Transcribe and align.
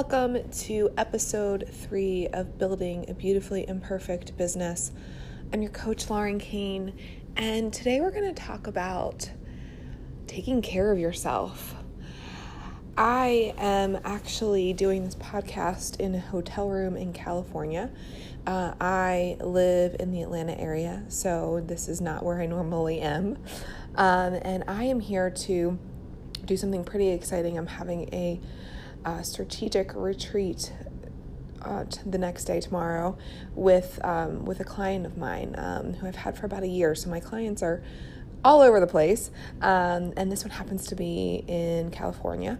Welcome 0.00 0.48
to 0.50 0.88
episode 0.96 1.68
three 1.70 2.26
of 2.28 2.56
Building 2.56 3.04
a 3.10 3.12
Beautifully 3.12 3.68
Imperfect 3.68 4.34
Business. 4.38 4.92
I'm 5.52 5.60
your 5.60 5.70
coach, 5.72 6.08
Lauren 6.08 6.38
Kane, 6.38 6.94
and 7.36 7.70
today 7.70 8.00
we're 8.00 8.10
going 8.10 8.34
to 8.34 8.42
talk 8.42 8.66
about 8.66 9.30
taking 10.26 10.62
care 10.62 10.90
of 10.90 10.98
yourself. 10.98 11.74
I 12.96 13.52
am 13.58 13.98
actually 14.02 14.72
doing 14.72 15.04
this 15.04 15.16
podcast 15.16 16.00
in 16.00 16.14
a 16.14 16.20
hotel 16.20 16.70
room 16.70 16.96
in 16.96 17.12
California. 17.12 17.90
Uh, 18.46 18.72
I 18.80 19.36
live 19.40 19.96
in 20.00 20.12
the 20.12 20.22
Atlanta 20.22 20.58
area, 20.58 21.04
so 21.08 21.62
this 21.66 21.88
is 21.88 22.00
not 22.00 22.24
where 22.24 22.40
I 22.40 22.46
normally 22.46 23.02
am. 23.02 23.36
Um, 23.96 24.32
and 24.40 24.64
I 24.66 24.84
am 24.84 25.00
here 25.00 25.28
to 25.28 25.78
do 26.46 26.56
something 26.56 26.84
pretty 26.84 27.10
exciting. 27.10 27.58
I'm 27.58 27.66
having 27.66 28.08
a 28.14 28.40
uh, 29.04 29.22
strategic 29.22 29.94
retreat 29.94 30.72
uh, 31.62 31.84
the 32.06 32.18
next 32.18 32.44
day 32.44 32.60
tomorrow 32.60 33.16
with 33.54 33.98
um, 34.04 34.44
with 34.44 34.60
a 34.60 34.64
client 34.64 35.06
of 35.06 35.16
mine 35.18 35.54
um, 35.58 35.94
who 35.94 36.06
I've 36.06 36.16
had 36.16 36.36
for 36.36 36.46
about 36.46 36.62
a 36.62 36.68
year. 36.68 36.94
So 36.94 37.10
my 37.10 37.20
clients 37.20 37.62
are 37.62 37.82
all 38.42 38.62
over 38.62 38.80
the 38.80 38.86
place, 38.86 39.30
um, 39.60 40.12
and 40.16 40.32
this 40.32 40.44
one 40.44 40.50
happens 40.50 40.86
to 40.86 40.94
be 40.94 41.44
in 41.46 41.90
California. 41.90 42.58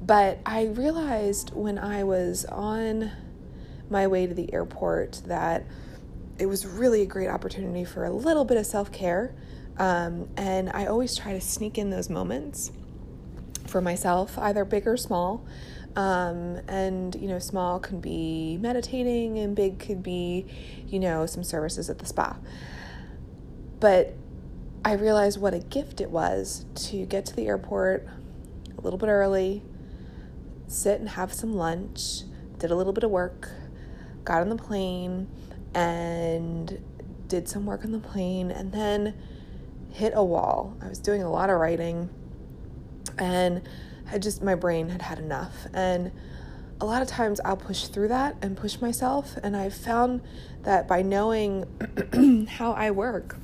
But 0.00 0.40
I 0.44 0.64
realized 0.64 1.54
when 1.54 1.78
I 1.78 2.02
was 2.02 2.44
on 2.46 3.12
my 3.88 4.08
way 4.08 4.26
to 4.26 4.34
the 4.34 4.52
airport 4.52 5.22
that 5.26 5.64
it 6.38 6.46
was 6.46 6.66
really 6.66 7.02
a 7.02 7.06
great 7.06 7.28
opportunity 7.28 7.84
for 7.84 8.04
a 8.04 8.10
little 8.10 8.44
bit 8.44 8.56
of 8.56 8.66
self 8.66 8.90
care. 8.90 9.34
Um, 9.78 10.28
and 10.36 10.70
I 10.70 10.86
always 10.86 11.16
try 11.16 11.32
to 11.32 11.40
sneak 11.40 11.78
in 11.78 11.90
those 11.90 12.10
moments 12.10 12.72
for 13.72 13.80
myself, 13.80 14.38
either 14.38 14.64
big 14.64 14.86
or 14.86 14.96
small. 14.96 15.44
Um, 15.96 16.60
and, 16.68 17.14
you 17.14 17.26
know, 17.26 17.38
small 17.38 17.80
can 17.80 18.00
be 18.00 18.58
meditating, 18.60 19.38
and 19.38 19.56
big 19.56 19.78
could 19.78 20.02
be, 20.02 20.46
you 20.86 21.00
know, 21.00 21.26
some 21.26 21.42
services 21.42 21.90
at 21.90 21.98
the 21.98 22.06
spa. 22.06 22.36
But 23.80 24.14
I 24.84 24.92
realized 24.92 25.40
what 25.40 25.54
a 25.54 25.58
gift 25.58 26.00
it 26.00 26.10
was 26.10 26.64
to 26.86 27.04
get 27.06 27.26
to 27.26 27.36
the 27.36 27.46
airport 27.46 28.06
a 28.78 28.80
little 28.80 28.98
bit 28.98 29.08
early, 29.08 29.62
sit 30.66 31.00
and 31.00 31.10
have 31.10 31.32
some 31.32 31.54
lunch, 31.54 32.22
did 32.58 32.70
a 32.70 32.76
little 32.76 32.92
bit 32.92 33.04
of 33.04 33.10
work, 33.10 33.50
got 34.24 34.40
on 34.40 34.48
the 34.48 34.56
plane, 34.56 35.28
and 35.74 36.82
did 37.28 37.48
some 37.48 37.66
work 37.66 37.84
on 37.84 37.92
the 37.92 37.98
plane, 37.98 38.50
and 38.50 38.72
then 38.72 39.14
hit 39.90 40.12
a 40.14 40.24
wall. 40.24 40.76
I 40.80 40.88
was 40.88 40.98
doing 40.98 41.22
a 41.22 41.30
lot 41.30 41.50
of 41.50 41.58
writing 41.58 42.08
and 43.18 43.62
had 44.06 44.22
just 44.22 44.42
my 44.42 44.54
brain 44.54 44.88
had 44.88 45.02
had 45.02 45.18
enough. 45.18 45.66
And 45.72 46.12
a 46.80 46.84
lot 46.84 47.00
of 47.00 47.06
times 47.06 47.40
I'll 47.44 47.56
push 47.56 47.84
through 47.86 48.08
that 48.08 48.36
and 48.42 48.56
push 48.56 48.80
myself 48.80 49.36
and 49.42 49.56
I've 49.56 49.74
found 49.74 50.20
that 50.62 50.88
by 50.88 51.00
knowing 51.02 51.64
how 52.50 52.72
I 52.72 52.90
work 52.90 53.36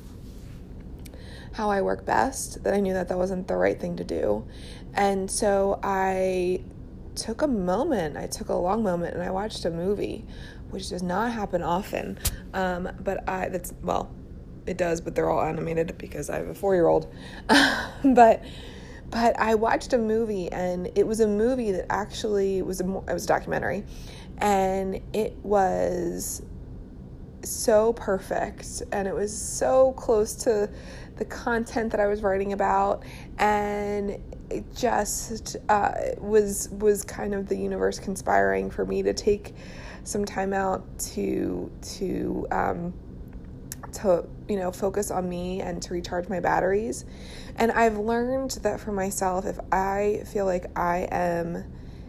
how 1.53 1.69
I 1.69 1.81
work 1.81 2.05
best 2.05 2.63
that 2.63 2.73
I 2.73 2.79
knew 2.79 2.93
that 2.93 3.07
that 3.07 3.17
wasn't 3.17 3.47
the 3.47 3.55
right 3.55 3.79
thing 3.79 3.97
to 3.97 4.03
do. 4.03 4.45
And 4.93 5.29
so 5.29 5.79
I 5.81 6.61
took 7.15 7.41
a 7.41 7.47
moment 7.47 8.17
I 8.17 8.27
took 8.27 8.49
a 8.49 8.53
long 8.53 8.83
moment 8.83 9.13
and 9.13 9.23
I 9.23 9.31
watched 9.31 9.65
a 9.65 9.71
movie 9.71 10.25
which 10.69 10.89
does 10.89 11.01
not 11.01 11.31
happen 11.31 11.63
often. 11.63 12.19
Um, 12.53 12.89
but 13.01 13.27
I 13.27 13.47
that's 13.47 13.73
well 13.81 14.11
it 14.65 14.77
does 14.77 14.99
but 14.99 15.15
they're 15.15 15.29
all 15.29 15.41
animated 15.41 15.97
because 15.97 16.29
I 16.29 16.37
have 16.37 16.49
a 16.49 16.53
4 16.53 16.75
year 16.75 16.87
old 16.87 17.07
but 18.03 18.43
but 19.11 19.39
I 19.39 19.55
watched 19.55 19.93
a 19.93 19.97
movie, 19.97 20.51
and 20.51 20.91
it 20.95 21.05
was 21.05 21.19
a 21.19 21.27
movie 21.27 21.71
that 21.71 21.85
actually 21.89 22.61
was 22.61 22.81
a 22.81 22.85
it 22.85 23.13
was 23.13 23.25
a 23.25 23.27
documentary, 23.27 23.83
and 24.37 25.01
it 25.13 25.35
was 25.43 26.41
so 27.43 27.93
perfect, 27.93 28.83
and 28.91 29.07
it 29.07 29.13
was 29.13 29.35
so 29.35 29.93
close 29.93 30.35
to 30.35 30.69
the 31.17 31.25
content 31.25 31.91
that 31.91 31.99
I 31.99 32.07
was 32.07 32.21
writing 32.21 32.53
about, 32.53 33.03
and 33.37 34.17
it 34.49 34.75
just 34.75 35.57
uh, 35.69 35.91
was 36.17 36.69
was 36.69 37.03
kind 37.03 37.33
of 37.33 37.47
the 37.47 37.57
universe 37.57 37.99
conspiring 37.99 38.69
for 38.69 38.85
me 38.85 39.03
to 39.03 39.13
take 39.13 39.53
some 40.03 40.25
time 40.25 40.53
out 40.53 40.83
to 40.99 41.71
to 41.97 42.47
um, 42.51 42.93
to 43.93 44.25
you 44.47 44.57
know 44.57 44.71
focus 44.71 45.11
on 45.11 45.27
me 45.27 45.61
and 45.61 45.81
to 45.83 45.93
recharge 45.93 46.29
my 46.29 46.39
batteries. 46.39 47.05
And 47.55 47.71
i've 47.71 47.97
learned 47.97 48.51
that 48.63 48.79
for 48.79 48.91
myself 48.91 49.45
if 49.45 49.59
i 49.71 50.23
feel 50.25 50.45
like 50.45 50.65
i 50.77 51.07
am 51.11 51.65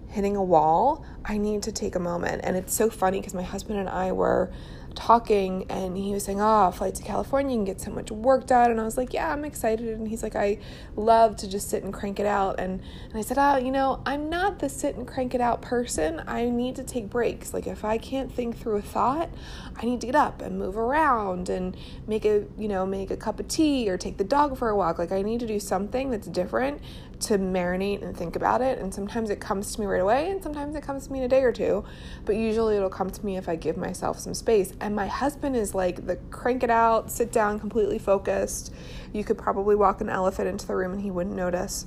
hitting 0.08 0.36
a 0.36 0.42
wall 0.42 1.04
i 1.24 1.38
need 1.38 1.62
to 1.64 1.72
take 1.72 1.94
a 1.94 2.00
moment. 2.00 2.42
And 2.44 2.56
it's 2.56 2.74
so 2.74 2.90
funny 2.90 3.20
because 3.20 3.34
my 3.34 3.42
husband 3.42 3.78
and 3.78 3.88
i 3.88 4.12
were 4.12 4.52
talking 4.94 5.66
and 5.70 5.96
he 5.96 6.12
was 6.12 6.24
saying, 6.24 6.40
Oh, 6.40 6.70
flight 6.70 6.94
to 6.96 7.02
California, 7.02 7.52
you 7.52 7.58
can 7.58 7.64
get 7.64 7.80
so 7.80 7.90
much 7.90 8.10
work 8.10 8.46
done. 8.46 8.70
And 8.70 8.80
I 8.80 8.84
was 8.84 8.96
like, 8.96 9.12
Yeah, 9.12 9.32
I'm 9.32 9.44
excited. 9.44 9.88
And 9.88 10.08
he's 10.08 10.22
like, 10.22 10.36
I 10.36 10.58
love 10.96 11.36
to 11.36 11.48
just 11.48 11.68
sit 11.70 11.82
and 11.82 11.92
crank 11.92 12.20
it 12.20 12.26
out. 12.26 12.58
And, 12.58 12.80
and 13.08 13.18
I 13.18 13.22
said, 13.22 13.38
Oh, 13.38 13.56
you 13.56 13.70
know, 13.70 14.02
I'm 14.06 14.28
not 14.28 14.58
the 14.58 14.68
sit 14.68 14.96
and 14.96 15.06
crank 15.06 15.34
it 15.34 15.40
out 15.40 15.62
person. 15.62 16.22
I 16.26 16.48
need 16.48 16.76
to 16.76 16.84
take 16.84 17.10
breaks. 17.10 17.54
Like, 17.54 17.66
if 17.66 17.84
I 17.84 17.98
can't 17.98 18.32
think 18.32 18.58
through 18.58 18.76
a 18.76 18.82
thought, 18.82 19.30
I 19.76 19.84
need 19.84 20.00
to 20.00 20.06
get 20.06 20.16
up 20.16 20.42
and 20.42 20.58
move 20.58 20.76
around 20.76 21.48
and 21.48 21.76
make 22.06 22.24
a, 22.24 22.44
you 22.58 22.68
know, 22.68 22.86
make 22.86 23.10
a 23.10 23.16
cup 23.16 23.40
of 23.40 23.48
tea 23.48 23.88
or 23.88 23.96
take 23.96 24.16
the 24.16 24.24
dog 24.24 24.58
for 24.58 24.68
a 24.68 24.76
walk. 24.76 24.98
Like, 24.98 25.12
I 25.12 25.22
need 25.22 25.40
to 25.40 25.46
do 25.46 25.60
something 25.60 26.10
that's 26.10 26.26
different 26.26 26.80
to 27.20 27.38
marinate 27.38 28.02
and 28.02 28.16
think 28.16 28.34
about 28.34 28.62
it. 28.62 28.78
And 28.78 28.92
sometimes 28.92 29.30
it 29.30 29.40
comes 29.40 29.74
to 29.74 29.80
me 29.80 29.86
right 29.86 30.00
away, 30.00 30.30
and 30.30 30.42
sometimes 30.42 30.74
it 30.74 30.82
comes 30.82 31.06
to 31.06 31.12
me 31.12 31.20
in 31.20 31.24
a 31.24 31.28
day 31.28 31.42
or 31.42 31.52
two. 31.52 31.84
But 32.24 32.36
usually 32.36 32.76
it'll 32.76 32.90
come 32.90 33.10
to 33.10 33.26
me 33.26 33.36
if 33.36 33.48
I 33.48 33.56
give 33.56 33.76
myself 33.76 34.18
some 34.18 34.34
space. 34.34 34.72
And 34.80 34.96
my 34.96 35.06
husband 35.06 35.56
is 35.56 35.74
like 35.74 36.06
the 36.06 36.16
crank 36.30 36.62
it 36.62 36.70
out, 36.70 37.10
sit 37.10 37.30
down, 37.32 37.60
completely 37.60 37.98
focused. 37.98 38.72
You 39.12 39.24
could 39.24 39.38
probably 39.38 39.76
walk 39.76 40.00
an 40.00 40.08
elephant 40.08 40.48
into 40.48 40.66
the 40.66 40.74
room 40.74 40.92
and 40.92 41.02
he 41.02 41.10
wouldn't 41.10 41.36
notice 41.36 41.86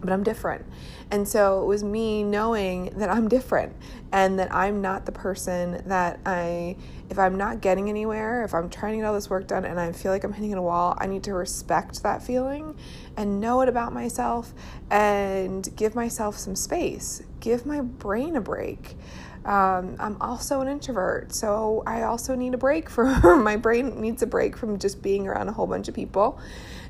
but 0.00 0.12
I'm 0.12 0.22
different. 0.22 0.64
And 1.10 1.28
so 1.28 1.62
it 1.62 1.66
was 1.66 1.84
me 1.84 2.22
knowing 2.22 2.86
that 2.96 3.10
I'm 3.10 3.28
different 3.28 3.74
and 4.12 4.38
that 4.38 4.52
I'm 4.52 4.80
not 4.80 5.06
the 5.06 5.12
person 5.12 5.82
that 5.86 6.20
I, 6.24 6.76
if 7.10 7.18
I'm 7.18 7.36
not 7.36 7.60
getting 7.60 7.88
anywhere, 7.88 8.44
if 8.44 8.54
I'm 8.54 8.70
trying 8.70 8.92
to 8.92 8.98
get 8.98 9.06
all 9.06 9.14
this 9.14 9.28
work 9.28 9.46
done 9.46 9.64
and 9.64 9.78
I 9.78 9.92
feel 9.92 10.12
like 10.12 10.24
I'm 10.24 10.32
hitting 10.32 10.54
a 10.54 10.62
wall, 10.62 10.96
I 10.98 11.06
need 11.06 11.24
to 11.24 11.34
respect 11.34 12.02
that 12.02 12.22
feeling 12.22 12.76
and 13.16 13.40
know 13.40 13.60
it 13.60 13.68
about 13.68 13.92
myself 13.92 14.54
and 14.90 15.68
give 15.76 15.94
myself 15.94 16.38
some 16.38 16.56
space, 16.56 17.22
give 17.40 17.66
my 17.66 17.80
brain 17.80 18.36
a 18.36 18.40
break. 18.40 18.96
Um, 19.44 19.96
I'm 19.98 20.20
also 20.20 20.60
an 20.60 20.68
introvert, 20.68 21.32
so 21.32 21.82
I 21.86 22.02
also 22.02 22.34
need 22.34 22.54
a 22.54 22.58
break 22.58 22.90
from 22.90 23.42
my 23.42 23.56
brain 23.56 24.00
needs 24.00 24.22
a 24.22 24.26
break 24.26 24.56
from 24.56 24.78
just 24.78 25.02
being 25.02 25.26
around 25.26 25.48
a 25.48 25.52
whole 25.52 25.66
bunch 25.66 25.88
of 25.88 25.94
people 25.94 26.38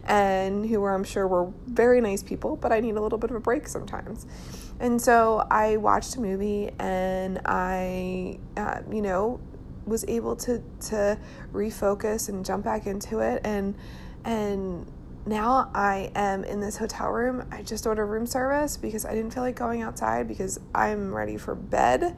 and 0.05 0.66
who 0.66 0.84
I'm 0.87 1.05
sure 1.05 1.28
were 1.28 1.53
very 1.66 2.00
nice 2.00 2.22
people, 2.22 2.56
but 2.56 2.72
I 2.72 2.81
need 2.81 2.97
a 2.97 3.00
little 3.00 3.19
bit 3.19 3.31
of 3.31 3.37
a 3.37 3.41
break 3.41 3.69
sometimes. 3.69 4.27
And 4.81 5.00
so 5.00 5.47
I 5.50 5.77
watched 5.77 6.16
a 6.16 6.21
movie 6.21 6.71
and 6.78 7.41
I, 7.44 8.38
uh, 8.56 8.81
you 8.91 9.03
know, 9.03 9.41
was 9.87 10.05
able 10.09 10.37
to 10.37 10.62
to 10.88 11.19
refocus 11.53 12.28
and 12.28 12.44
jump 12.44 12.65
back 12.65 12.87
into 12.87 13.21
it 13.21 13.41
and 13.44 13.75
and 14.25 14.91
now 15.26 15.70
I 15.75 16.10
am 16.14 16.44
in 16.44 16.60
this 16.60 16.76
hotel 16.76 17.10
room. 17.10 17.47
I 17.53 17.62
just 17.62 17.86
ordered 17.86 18.06
room 18.06 18.26
service 18.26 18.76
because 18.76 19.04
I 19.04 19.14
didn't 19.14 19.32
feel 19.32 19.42
like 19.42 19.56
going 19.56 19.82
outside 19.82 20.26
because 20.26 20.58
I'm 20.75 21.14
ready 21.14 21.36
for 21.36 21.54
bed. 21.54 22.16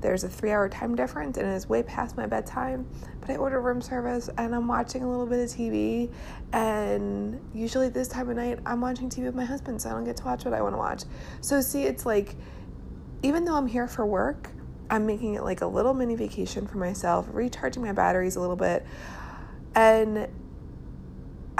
There's 0.00 0.24
a 0.24 0.28
three 0.28 0.50
hour 0.50 0.68
time 0.68 0.94
difference 0.94 1.36
and 1.36 1.46
it 1.46 1.52
is 1.52 1.68
way 1.68 1.82
past 1.82 2.16
my 2.16 2.26
bedtime. 2.26 2.86
But 3.20 3.30
I 3.30 3.36
ordered 3.36 3.60
room 3.60 3.82
service 3.82 4.30
and 4.38 4.54
I'm 4.54 4.66
watching 4.66 5.02
a 5.02 5.10
little 5.10 5.26
bit 5.26 5.40
of 5.40 5.50
TV. 5.50 6.10
And 6.52 7.38
usually 7.52 7.90
this 7.90 8.08
time 8.08 8.30
of 8.30 8.36
night, 8.36 8.58
I'm 8.64 8.80
watching 8.80 9.10
TV 9.10 9.24
with 9.24 9.34
my 9.34 9.44
husband, 9.44 9.82
so 9.82 9.90
I 9.90 9.92
don't 9.92 10.04
get 10.04 10.16
to 10.18 10.24
watch 10.24 10.44
what 10.44 10.54
I 10.54 10.62
want 10.62 10.74
to 10.74 10.78
watch. 10.78 11.02
So, 11.42 11.60
see, 11.60 11.82
it's 11.82 12.06
like, 12.06 12.36
even 13.22 13.44
though 13.44 13.56
I'm 13.56 13.66
here 13.66 13.86
for 13.86 14.06
work, 14.06 14.50
I'm 14.88 15.06
making 15.06 15.34
it 15.34 15.42
like 15.42 15.60
a 15.60 15.66
little 15.66 15.92
mini 15.92 16.16
vacation 16.16 16.66
for 16.66 16.78
myself, 16.78 17.28
recharging 17.30 17.82
my 17.82 17.92
batteries 17.92 18.36
a 18.36 18.40
little 18.40 18.56
bit. 18.56 18.84
And 19.74 20.28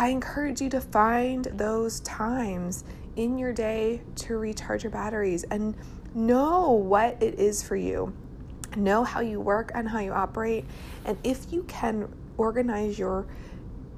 I 0.00 0.08
encourage 0.08 0.62
you 0.62 0.70
to 0.70 0.80
find 0.80 1.44
those 1.44 2.00
times 2.00 2.84
in 3.16 3.36
your 3.36 3.52
day 3.52 4.00
to 4.14 4.38
recharge 4.38 4.82
your 4.82 4.90
batteries 4.90 5.44
and 5.44 5.76
know 6.14 6.70
what 6.70 7.22
it 7.22 7.38
is 7.38 7.62
for 7.62 7.76
you 7.76 8.14
know 8.74 9.04
how 9.04 9.20
you 9.20 9.42
work 9.42 9.72
and 9.74 9.86
how 9.86 9.98
you 9.98 10.12
operate. 10.12 10.64
And 11.04 11.18
if 11.22 11.52
you 11.52 11.64
can 11.64 12.10
organize 12.38 12.98
your 12.98 13.26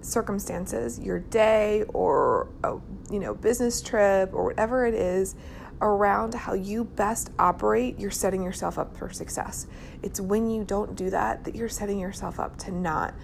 circumstances, 0.00 0.98
your 0.98 1.20
day 1.20 1.84
or 1.94 2.48
a 2.64 2.78
you 3.08 3.20
know 3.20 3.32
business 3.32 3.80
trip 3.80 4.30
or 4.32 4.46
whatever 4.46 4.84
it 4.84 4.94
is 4.94 5.36
around 5.80 6.34
how 6.34 6.54
you 6.54 6.82
best 6.82 7.30
operate, 7.38 8.00
you're 8.00 8.10
setting 8.10 8.42
yourself 8.42 8.76
up 8.76 8.96
for 8.96 9.08
success. 9.10 9.68
It's 10.02 10.20
when 10.20 10.50
you 10.50 10.64
don't 10.64 10.96
do 10.96 11.10
that 11.10 11.44
that 11.44 11.54
you're 11.54 11.68
setting 11.68 12.00
yourself 12.00 12.40
up 12.40 12.56
to 12.58 12.72
not 12.72 13.14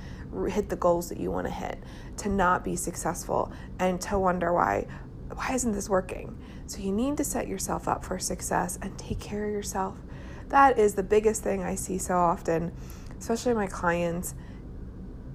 hit 0.48 0.68
the 0.68 0.76
goals 0.76 1.08
that 1.08 1.18
you 1.18 1.30
want 1.30 1.46
to 1.46 1.52
hit, 1.52 1.78
to 2.18 2.28
not 2.28 2.64
be 2.64 2.76
successful 2.76 3.52
and 3.78 4.00
to 4.02 4.18
wonder 4.18 4.52
why 4.52 4.86
why 5.34 5.54
isn't 5.54 5.72
this 5.72 5.88
working? 5.88 6.36
So 6.66 6.80
you 6.80 6.92
need 6.92 7.16
to 7.18 7.24
set 7.24 7.48
yourself 7.48 7.88
up 7.88 8.04
for 8.04 8.18
success 8.18 8.78
and 8.80 8.96
take 8.98 9.20
care 9.20 9.46
of 9.46 9.52
yourself. 9.52 9.96
That 10.48 10.78
is 10.78 10.94
the 10.94 11.02
biggest 11.02 11.42
thing 11.42 11.62
I 11.62 11.74
see 11.74 11.98
so 11.98 12.16
often, 12.16 12.72
especially 13.18 13.54
my 13.54 13.66
clients. 13.66 14.34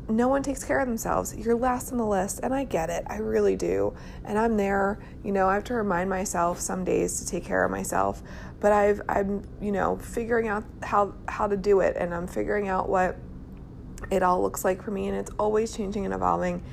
No 0.09 0.27
one 0.27 0.43
takes 0.43 0.63
care 0.63 0.79
of 0.79 0.87
themselves. 0.87 1.35
You're 1.35 1.55
last 1.55 1.91
on 1.91 1.97
the 1.97 2.05
list, 2.05 2.41
and 2.43 2.53
I 2.53 2.65
get 2.65 2.89
it. 2.89 3.05
I 3.07 3.17
really 3.17 3.55
do. 3.55 3.93
And 4.25 4.37
I'm 4.37 4.57
there, 4.57 4.99
you 5.23 5.31
know, 5.31 5.47
I 5.47 5.53
have 5.53 5.63
to 5.65 5.75
remind 5.75 6.09
myself 6.09 6.59
some 6.59 6.83
days 6.83 7.19
to 7.19 7.27
take 7.27 7.45
care 7.45 7.63
of 7.63 7.71
myself, 7.71 8.21
but 8.59 8.71
I've 8.71 9.01
I'm, 9.07 9.43
you 9.61 9.71
know, 9.71 9.97
figuring 9.97 10.47
out 10.47 10.65
how 10.81 11.13
how 11.27 11.47
to 11.47 11.55
do 11.55 11.79
it 11.79 11.95
and 11.97 12.13
I'm 12.13 12.27
figuring 12.27 12.67
out 12.67 12.89
what 12.89 13.17
it 14.11 14.23
all 14.23 14.41
looks 14.41 14.63
like 14.63 14.83
for 14.83 14.91
me 14.91 15.07
and 15.07 15.17
it's 15.17 15.31
always 15.37 15.75
changing 15.75 16.05
and 16.05 16.13
evolving, 16.13 16.63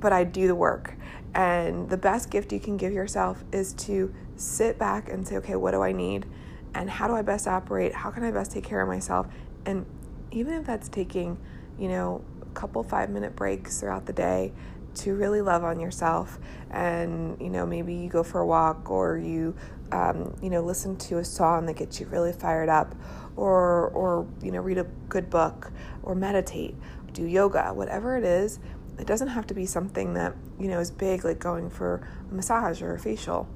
but 0.00 0.12
I 0.12 0.24
do 0.24 0.46
the 0.46 0.54
work. 0.54 0.94
And 1.34 1.88
the 1.88 1.96
best 1.96 2.30
gift 2.30 2.52
you 2.52 2.60
can 2.60 2.76
give 2.76 2.92
yourself 2.92 3.44
is 3.52 3.72
to 3.74 4.12
sit 4.36 4.78
back 4.78 5.08
and 5.08 5.26
say, 5.26 5.36
okay, 5.36 5.56
what 5.56 5.72
do 5.72 5.82
I 5.82 5.92
need? 5.92 6.26
And 6.74 6.88
how 6.88 7.08
do 7.08 7.14
I 7.14 7.22
best 7.22 7.46
operate? 7.46 7.94
How 7.94 8.10
can 8.10 8.24
I 8.24 8.30
best 8.30 8.52
take 8.52 8.64
care 8.64 8.80
of 8.80 8.88
myself? 8.88 9.26
And 9.66 9.86
even 10.30 10.54
if 10.54 10.66
that's 10.66 10.88
taking, 10.88 11.38
you 11.78 11.88
know, 11.88 12.24
a 12.42 12.46
couple 12.54 12.82
five 12.82 13.10
minute 13.10 13.36
breaks 13.36 13.80
throughout 13.80 14.06
the 14.06 14.12
day 14.12 14.52
to 14.92 15.14
really 15.14 15.40
love 15.40 15.62
on 15.62 15.78
yourself 15.78 16.38
and 16.70 17.40
you 17.40 17.48
know 17.48 17.64
maybe 17.64 17.94
you 17.94 18.08
go 18.08 18.22
for 18.24 18.40
a 18.40 18.46
walk 18.46 18.90
or 18.90 19.16
you 19.16 19.54
um, 19.92 20.34
you 20.42 20.50
know 20.50 20.60
listen 20.60 20.96
to 20.96 21.18
a 21.18 21.24
song 21.24 21.66
that 21.66 21.76
gets 21.76 22.00
you 22.00 22.06
really 22.06 22.32
fired 22.32 22.68
up 22.68 22.94
or 23.36 23.88
or 23.88 24.26
you 24.42 24.50
know 24.50 24.60
read 24.60 24.78
a 24.78 24.84
good 25.08 25.30
book 25.30 25.72
or 26.02 26.14
meditate 26.14 26.74
do 27.12 27.26
yoga 27.26 27.72
whatever 27.74 28.16
it 28.16 28.24
is 28.24 28.60
it 29.00 29.06
doesn't 29.06 29.28
have 29.28 29.46
to 29.46 29.54
be 29.54 29.64
something 29.64 30.14
that, 30.14 30.34
you 30.58 30.68
know, 30.68 30.78
is 30.78 30.90
big, 30.90 31.24
like 31.24 31.38
going 31.38 31.70
for 31.70 32.06
a 32.30 32.34
massage 32.34 32.82
or 32.82 32.94
a 32.94 32.98
facial. 32.98 33.48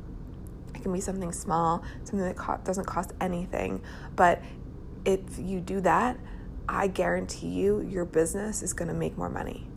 It 0.74 0.82
can 0.82 0.92
be 0.92 1.00
something 1.00 1.32
small, 1.32 1.84
something 2.04 2.26
that 2.26 2.36
co- 2.36 2.58
doesn't 2.64 2.86
cost 2.86 3.12
anything. 3.20 3.82
But 4.16 4.42
if 5.04 5.20
you 5.38 5.60
do 5.60 5.82
that, 5.82 6.18
I 6.66 6.86
guarantee 6.86 7.48
you 7.48 7.82
your 7.82 8.06
business 8.06 8.62
is 8.62 8.72
going 8.72 8.88
to 8.88 8.94
make 8.94 9.18
more 9.18 9.28
money. 9.28 9.68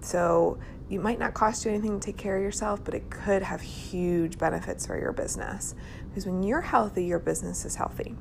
So 0.00 0.60
it 0.90 1.00
might 1.00 1.18
not 1.18 1.34
cost 1.34 1.64
you 1.64 1.70
anything 1.70 2.00
to 2.00 2.04
take 2.04 2.16
care 2.16 2.36
of 2.36 2.42
yourself, 2.42 2.82
but 2.84 2.94
it 2.94 3.10
could 3.10 3.42
have 3.42 3.60
huge 3.60 4.38
benefits 4.38 4.86
for 4.86 4.98
your 4.98 5.12
business. 5.12 5.74
Because 6.08 6.26
when 6.26 6.42
you're 6.42 6.60
healthy, 6.60 7.04
your 7.04 7.20
business 7.20 7.64
is 7.64 7.76
healthy. 7.76 8.16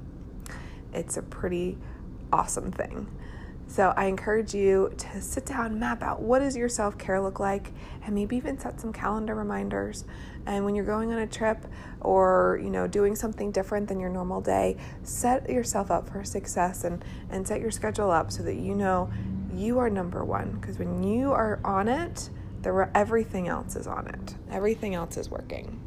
It's 0.94 1.18
a 1.18 1.24
pretty 1.24 1.77
awesome 2.31 2.71
thing. 2.71 3.07
So 3.68 3.94
I 3.95 4.06
encourage 4.06 4.56
you 4.56 4.92
to 4.98 5.21
sit 5.21 5.45
down, 5.45 5.77
map 5.77 6.01
out 6.01 6.21
what 6.21 6.39
does 6.39 6.56
your 6.57 6.69
self-care 6.69 7.21
look 7.21 7.39
like, 7.39 7.71
and 8.04 8.16
maybe 8.16 8.36
even 8.36 8.57
set 8.57 8.81
some 8.81 8.92
calendar 8.92 9.36
reminders. 9.36 10.06
And 10.48 10.66
when 10.66 10.74
you're 10.74 10.86
going 10.86 11.12
on 11.12 11.19
a 11.19 11.27
trip 11.27 11.68
or, 12.01 12.60
you 12.63 12.71
know, 12.71 12.88
doing 12.88 13.16
something 13.16 13.51
different 13.51 13.88
than 13.88 14.00
your 14.00 14.10
normal 14.10 14.42
day, 14.42 14.77
set 15.04 15.48
yourself 15.48 15.92
up 15.92 16.10
for 16.10 16.24
success 16.24 16.83
and, 16.83 17.06
and 17.30 17.48
set 17.48 17.62
your 17.62 17.69
schedule 17.69 18.10
up 18.10 18.31
so 18.31 18.42
that 18.42 18.56
you 18.56 18.74
know 18.74 19.12
you 19.54 19.77
are 19.77 19.89
number 19.89 20.24
one. 20.24 20.57
Because 20.60 20.80
when 20.80 21.04
you 21.04 21.31
are 21.31 21.60
on 21.63 21.88
it, 21.88 22.31
the, 22.62 22.90
everything 22.96 23.48
else 23.48 23.76
is 23.76 23.88
on 23.88 24.08
it. 24.08 24.36
Everything 24.52 24.96
else 24.96 25.18
is 25.18 25.30
working. 25.30 25.80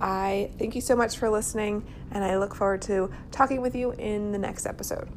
I 0.00 0.50
thank 0.58 0.74
you 0.74 0.80
so 0.80 0.96
much 0.96 1.16
for 1.16 1.30
listening, 1.30 1.84
and 2.10 2.24
I 2.24 2.36
look 2.38 2.54
forward 2.54 2.82
to 2.82 3.10
talking 3.30 3.60
with 3.60 3.74
you 3.74 3.92
in 3.92 4.32
the 4.32 4.38
next 4.38 4.66
episode. 4.66 5.08